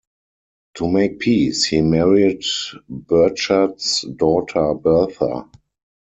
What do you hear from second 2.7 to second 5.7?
Burchard's daughter Bertha.